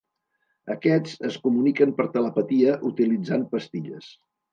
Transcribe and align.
Aquests 0.75 1.11
es 1.27 1.35
comuniquen 1.43 1.93
per 1.99 2.05
telepatia 2.15 2.73
utilitzant 2.91 3.45
pastilles. 3.53 4.09